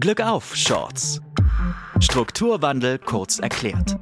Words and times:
Glück 0.00 0.20
auf, 0.20 0.54
Shorts. 0.54 1.20
Strukturwandel 2.00 2.98
kurz 2.98 3.38
erklärt. 3.38 3.96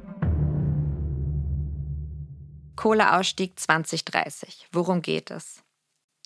Kohleausstieg 2.75 3.57
2030. 3.57 4.67
Worum 4.71 5.01
geht 5.01 5.31
es? 5.31 5.63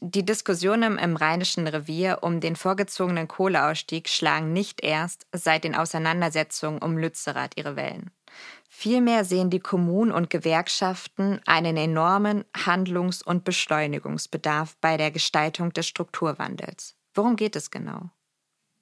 Die 0.01 0.23
Diskussionen 0.23 0.99
im 0.99 1.15
Rheinischen 1.15 1.67
Revier 1.67 2.20
um 2.21 2.39
den 2.39 2.55
vorgezogenen 2.55 3.28
Kohleausstieg 3.28 4.07
schlagen 4.07 4.54
nicht 4.54 4.84
erst 4.84 5.26
seit 5.32 5.64
den 5.64 5.76
Auseinandersetzungen 5.76 6.80
um 6.80 6.98
Lützerath 6.98 7.58
ihre 7.58 7.76
Wellen. 7.76 8.12
Vielmehr 8.70 9.26
sehen 9.26 9.50
die 9.50 9.60
Kommunen 9.60 10.12
und 10.12 10.30
Gewerkschaften 10.30 11.42
einen 11.46 11.78
enormen 11.78 12.46
Handlungs- 12.55 13.24
und 13.24 13.44
Beschleunigungsbedarf 13.44 14.78
bei 14.82 14.98
der 14.98 15.10
Gestaltung 15.10 15.74
des 15.74 15.88
Strukturwandels. 15.88 16.96
Worum 17.16 17.36
geht 17.36 17.55
es 17.55 17.71
genau? 17.71 18.12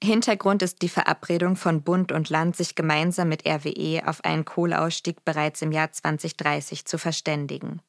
Hintergrund 0.02 0.62
ist 0.62 0.82
die 0.82 0.88
Verabredung 0.88 1.56
von 1.56 1.82
Bund 1.82 2.12
und 2.12 2.28
Land, 2.28 2.56
sich 2.56 2.74
gemeinsam 2.74 3.28
mit 3.28 3.46
RWE 3.46 4.02
auf 4.06 4.24
einen 4.24 4.44
Kohleausstieg 4.44 5.24
bereits 5.24 5.62
im 5.62 5.72
Jahr 5.72 5.90
2030 5.90 6.84
zu 6.84 6.98
verständigen. 6.98 7.80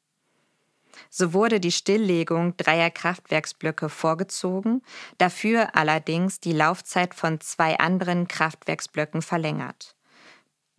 So 1.10 1.32
wurde 1.32 1.60
die 1.60 1.70
Stilllegung 1.70 2.56
dreier 2.56 2.90
Kraftwerksblöcke 2.90 3.88
vorgezogen, 3.88 4.82
dafür 5.18 5.76
allerdings 5.76 6.40
die 6.40 6.52
Laufzeit 6.52 7.14
von 7.14 7.40
zwei 7.40 7.78
anderen 7.78 8.26
Kraftwerksblöcken 8.26 9.22
verlängert. 9.22 9.97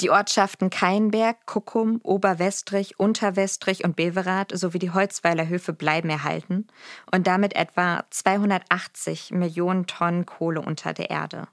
Die 0.02 0.12
Ortschaften 0.12 0.70
Keinberg, 0.70 1.46
Kuckum, 1.46 2.00
Oberwestrich, 2.04 3.00
Unterwestrich 3.00 3.84
und 3.84 3.98
Beverath 3.98 4.58
sowie 4.58 4.80
die 4.80 4.92
Holzweiler 4.92 5.50
Höfe 5.50 5.74
bleiben 5.74 6.10
erhalten 6.10 6.68
und 7.12 7.28
damit 7.28 7.54
etwa 7.54 8.06
280 8.10 9.32
Millionen 9.32 9.88
Tonnen 9.88 10.26
Kohle 10.26 10.62
unter 10.62 10.94
der 10.94 11.10
Erde. 11.10 11.50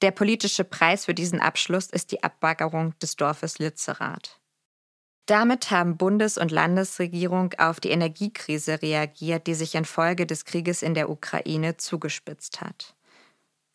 Der 0.00 0.12
politische 0.12 0.62
Preis 0.62 1.06
für 1.06 1.14
diesen 1.14 1.40
Abschluss 1.40 1.86
ist 1.86 2.12
die 2.12 2.22
Abbaggerung 2.22 2.96
des 3.00 3.16
Dorfes 3.16 3.58
Lützerath. 3.58 4.38
Damit 5.24 5.72
haben 5.72 5.96
Bundes- 5.96 6.38
und 6.38 6.52
Landesregierung 6.52 7.52
auf 7.58 7.80
die 7.80 7.90
Energiekrise 7.90 8.80
reagiert, 8.80 9.48
die 9.48 9.54
sich 9.54 9.74
infolge 9.74 10.24
des 10.24 10.44
Krieges 10.44 10.82
in 10.82 10.94
der 10.94 11.10
Ukraine 11.10 11.78
zugespitzt 11.78 12.60
hat. 12.60 12.94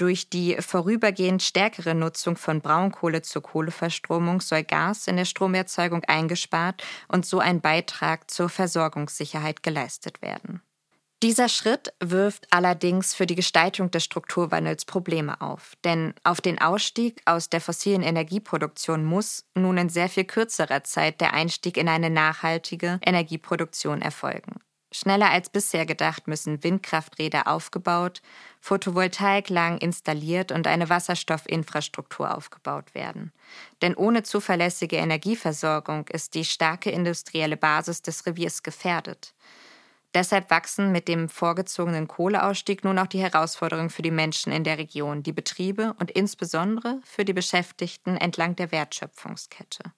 Durch 0.02 0.32
die 0.32 0.58
vorübergehend 0.60 1.44
stärkere 1.44 1.94
Nutzung 1.94 2.36
von 2.36 2.60
Braunkohle 2.60 3.22
zur 3.22 3.44
Kohleverstromung 3.44 4.42
soll 4.42 4.64
Gas 4.64 5.06
in 5.06 5.16
der 5.16 5.26
Stromerzeugung 5.26 6.04
eingespart 6.06 6.84
und 7.08 7.24
so 7.24 7.38
ein 7.38 7.62
Beitrag 7.62 8.32
zur 8.32 8.50
Versorgungssicherheit 8.50 9.62
geleistet 9.62 10.24
werden. 10.24 10.64
Dieser 11.22 11.50
Schritt 11.50 11.94
wirft 12.00 12.48
allerdings 12.50 13.14
für 13.14 13.28
die 13.28 13.36
Gestaltung 13.36 13.92
des 13.92 14.04
Strukturwandels 14.04 14.86
Probleme 14.86 15.40
auf, 15.40 15.74
denn 15.84 16.16
auf 16.24 16.42
den 16.42 16.60
Ausstieg 16.60 17.22
aus 17.26 17.50
der 17.50 17.62
fossilen 17.62 18.02
Energieproduktion 18.02 19.06
muss 19.06 19.46
nun 19.54 19.78
in 19.78 19.90
sehr 19.90 20.10
viel 20.10 20.26
kürzerer 20.26 20.84
Zeit 20.84 21.22
der 21.22 21.36
Einstieg 21.36 21.78
in 21.78 21.88
eine 21.88 22.10
nachhaltige 22.10 23.00
Energieproduktion 23.06 24.02
erfolgen. 24.02 24.62
Schneller 24.92 25.30
als 25.30 25.50
bisher 25.50 25.86
gedacht 25.86 26.28
müssen 26.28 26.64
Windkrafträder 26.64 27.48
aufgebaut, 27.48 28.22
Photovoltaik 28.60 29.50
lang 29.50 29.78
installiert 29.78 30.52
und 30.52 30.68
eine 30.68 30.90
Wasserstoffinfrastruktur 30.90 32.36
aufgebaut 32.36 32.94
werden. 32.94 33.32
Denn 33.82 33.96
ohne 33.96 34.24
zuverlässige 34.24 34.98
Energieversorgung 34.98 36.08
ist 36.10 36.36
die 36.36 36.44
starke 36.44 36.92
industrielle 36.92 37.56
Basis 37.56 38.02
des 38.02 38.26
Reviers 38.26 38.64
gefährdet. 38.64 39.34
Deshalb 40.14 40.50
wachsen 40.50 40.92
mit 40.92 41.08
dem 41.08 41.30
vorgezogenen 41.30 42.10
Kohleausstieg 42.10 42.84
nun 42.84 43.00
auch 43.00 43.08
die 43.08 43.22
Herausforderungen 43.22 43.90
für 43.90 44.02
die 44.02 44.12
Menschen 44.12 44.52
in 44.52 44.66
der 44.66 44.78
Region, 44.78 45.24
die 45.24 45.32
Betriebe 45.32 45.96
und 46.00 46.12
insbesondere 46.12 47.00
für 47.06 47.24
die 47.24 47.34
Beschäftigten 47.34 48.18
entlang 48.18 48.58
der 48.58 48.74
Wertschöpfungskette. 48.74 49.94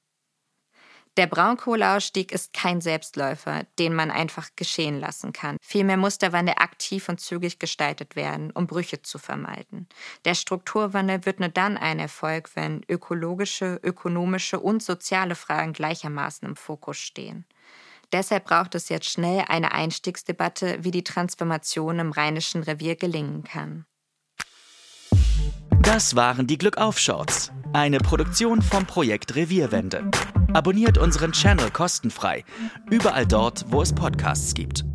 Der 1.16 1.28
Braunkohleausstieg 1.28 2.32
ist 2.32 2.54
kein 2.54 2.82
Selbstläufer, 2.82 3.66
den 3.78 3.94
man 3.94 4.10
einfach 4.10 4.50
geschehen 4.56 5.00
lassen 5.00 5.32
kann. 5.32 5.58
Vielmehr 5.62 5.98
muss 5.98 6.18
der 6.18 6.34
Wandel 6.34 6.56
aktiv 6.58 7.08
und 7.08 7.22
zügig 7.22 7.60
gestaltet 7.60 8.16
werden, 8.16 8.50
um 8.50 8.66
Brüche 8.66 9.04
zu 9.04 9.20
vermeiden. 9.20 9.88
Der 10.26 10.34
Strukturwandel 10.34 11.26
wird 11.28 11.40
nur 11.40 11.50
dann 11.50 11.78
ein 11.78 12.00
Erfolg, 12.00 12.56
wenn 12.56 12.84
ökologische, 12.90 13.80
ökonomische 13.84 14.60
und 14.60 14.82
soziale 14.82 15.36
Fragen 15.36 15.74
gleichermaßen 15.74 16.48
im 16.48 16.56
Fokus 16.56 16.98
stehen. 16.98 17.46
Deshalb 18.12 18.46
braucht 18.46 18.74
es 18.74 18.90
jetzt 18.90 19.10
schnell 19.10 19.46
eine 19.48 19.72
Einstiegsdebatte, 19.72 20.84
wie 20.84 20.92
die 20.92 21.04
Transformation 21.04 22.00
im 22.00 22.12
Rheinischen 22.12 22.64
Revier 22.64 22.96
gelingen 22.96 23.44
kann. 23.44 23.86
Das 25.84 26.16
waren 26.16 26.48
die 26.48 26.58
Glückauf-Shorts, 26.58 27.52
eine 27.74 27.98
Produktion 27.98 28.62
vom 28.62 28.86
Projekt 28.86 29.36
Revierwende. 29.36 30.10
Abonniert 30.54 30.98
unseren 30.98 31.34
Channel 31.34 31.70
kostenfrei, 31.72 32.46
überall 32.90 33.28
dort, 33.28 33.66
wo 33.68 33.82
es 33.82 33.94
Podcasts 33.94 34.54
gibt. 34.54 34.86